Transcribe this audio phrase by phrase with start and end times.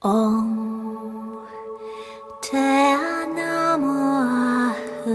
[0.00, 1.46] 옹
[2.42, 5.06] 대나무 아음.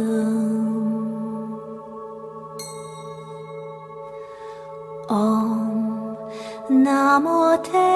[5.08, 7.91] 옹 나무 대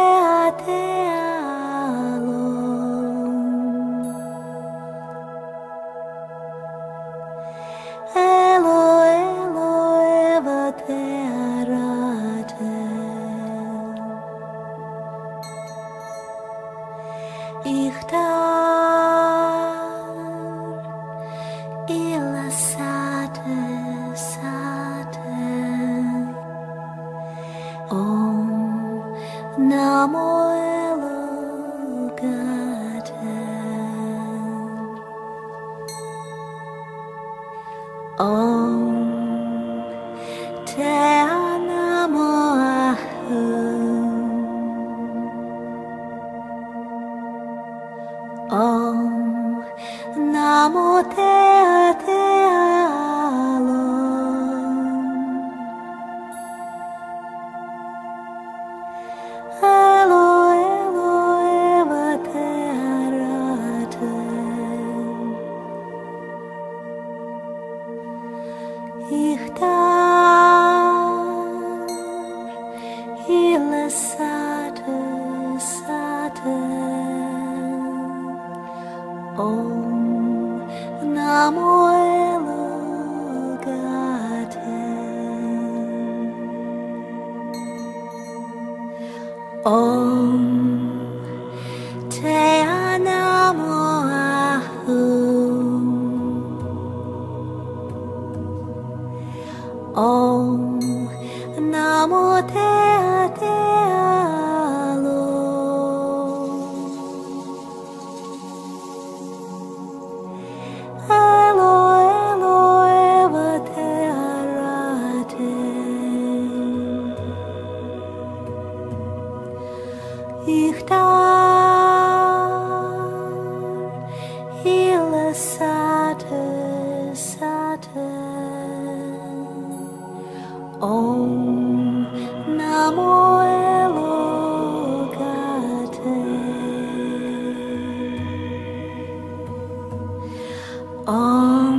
[141.05, 141.74] 哦。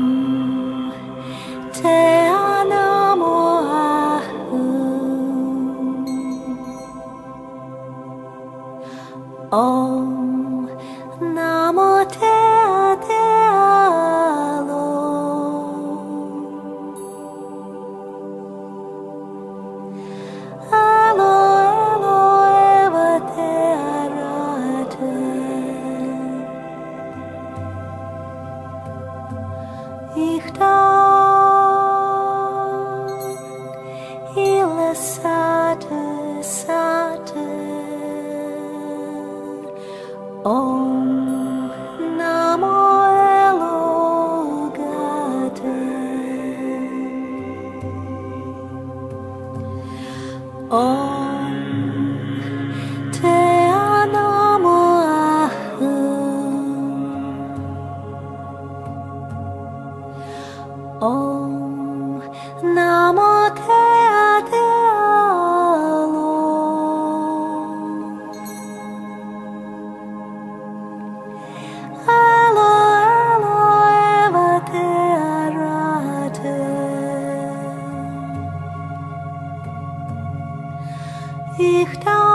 [81.59, 82.26] Ich darf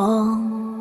[0.00, 0.79] 风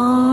[0.00, 0.29] Elogatem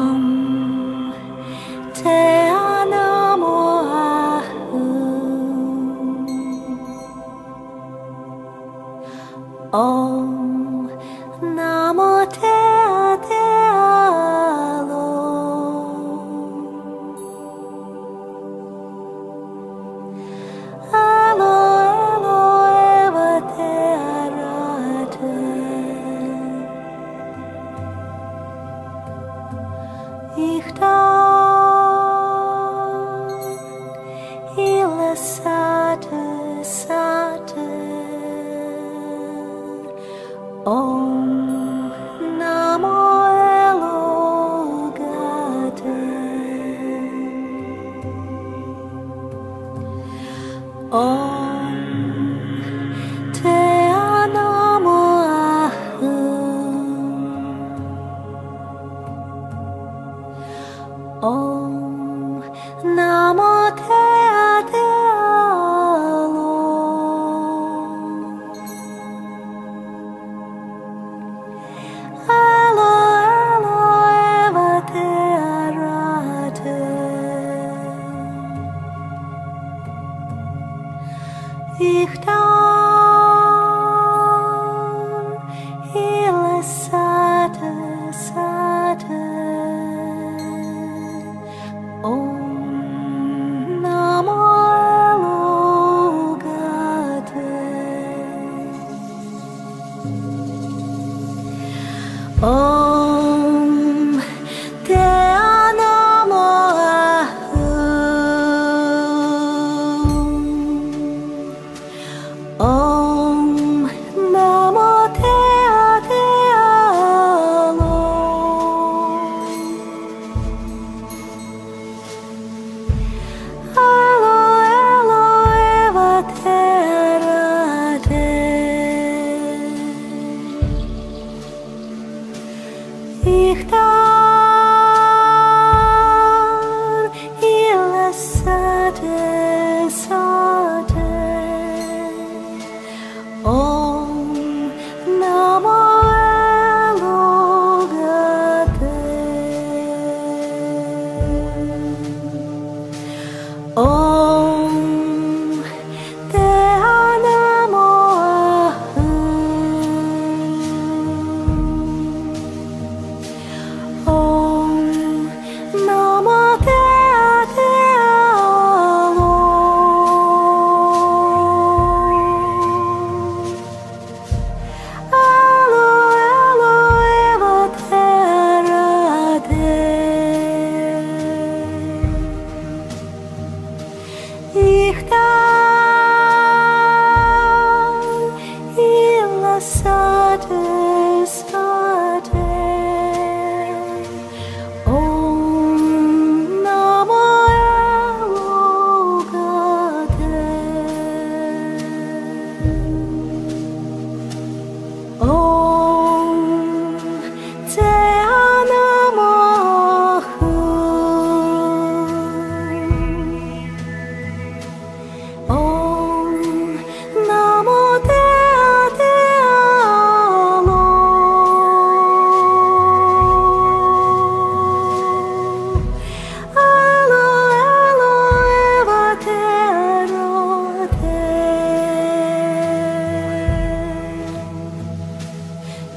[81.79, 82.46] Ich da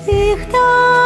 [0.08, 0.99] их так.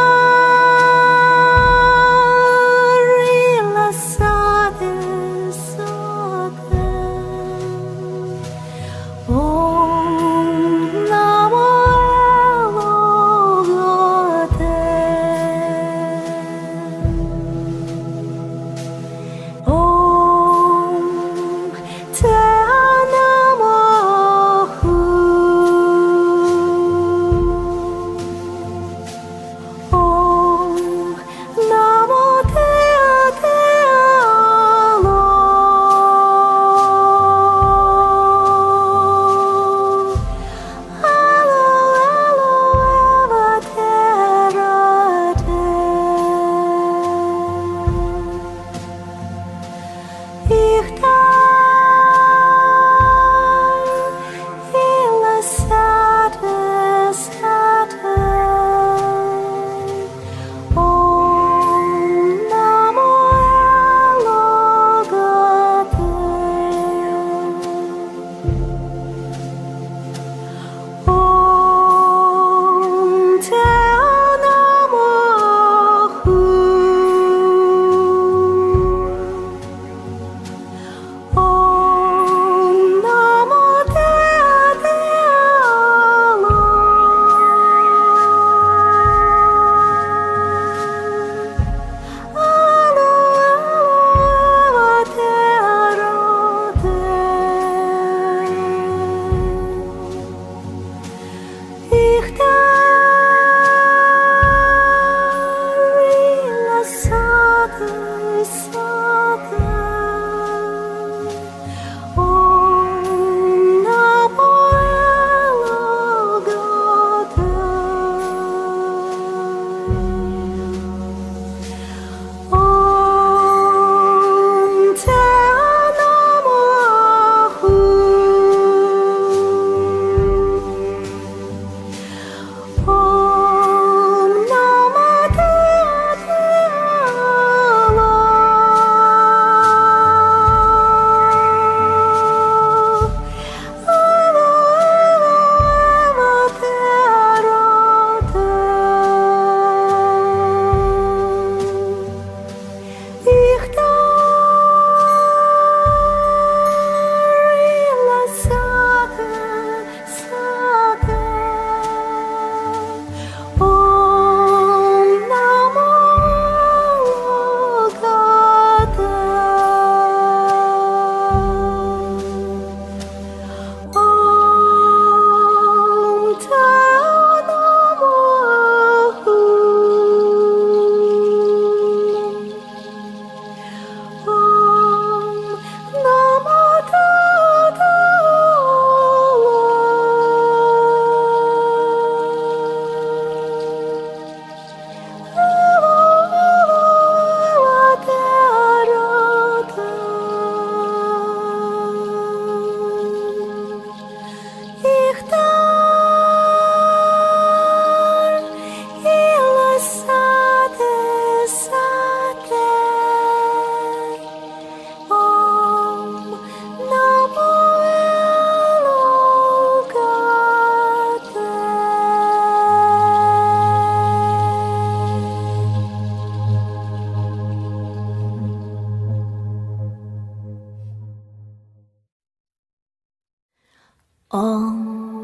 [234.29, 235.14] 哦。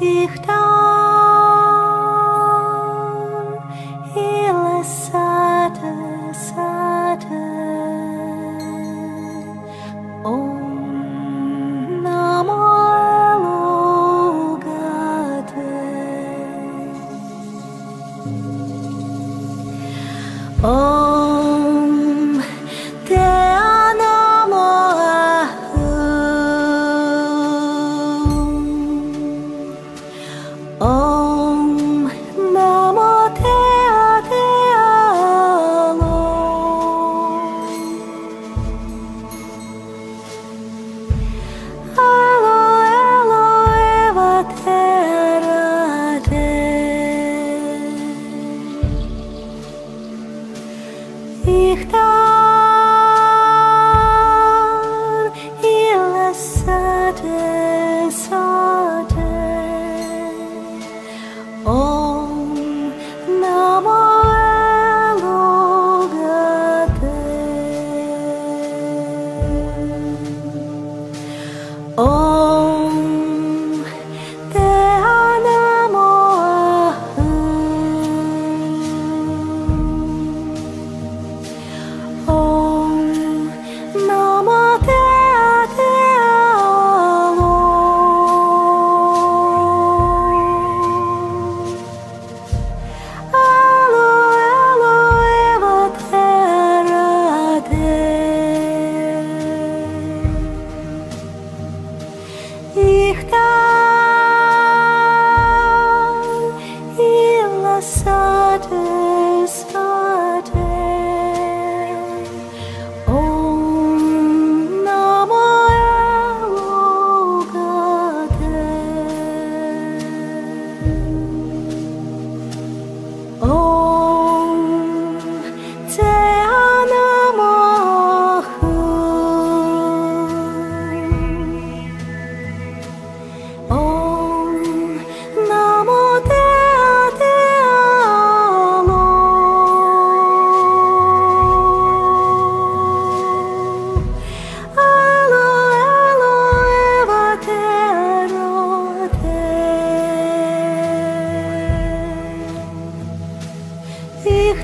[0.00, 0.77] ich da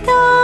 [0.04, 0.43] ta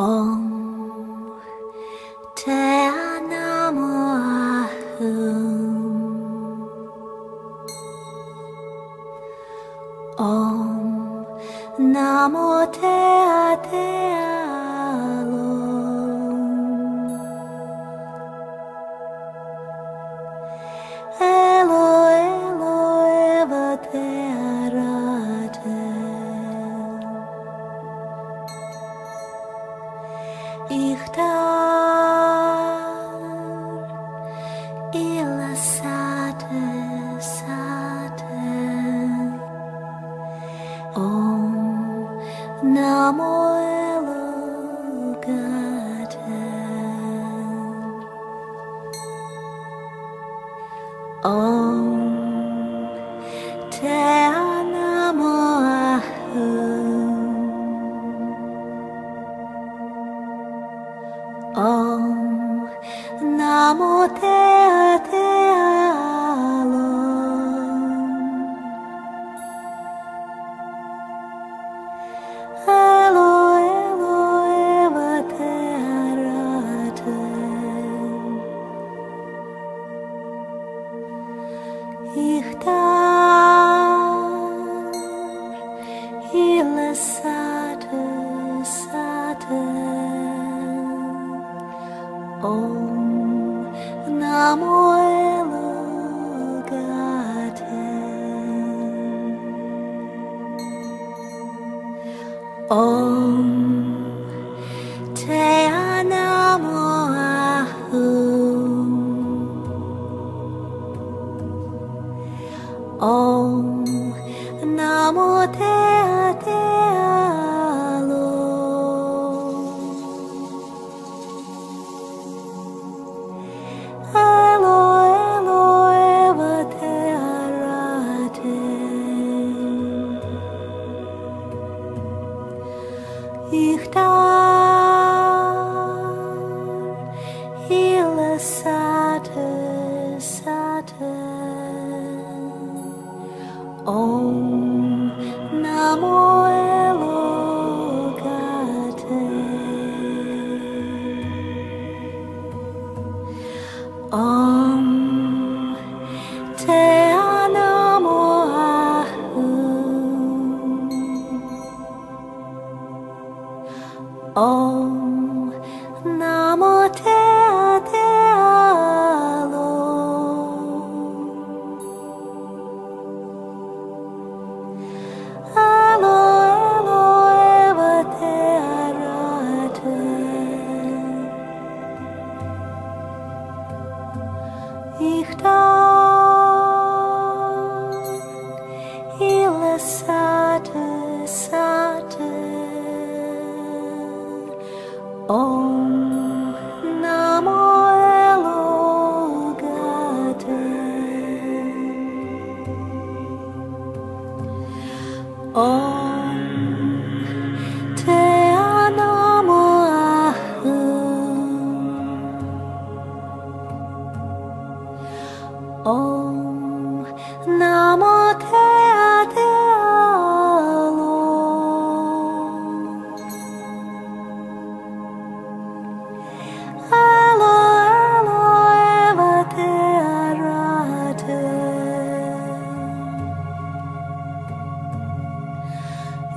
[0.00, 0.79] 风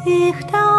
[0.06, 0.73] ich da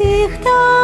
[0.00, 0.81] і хто.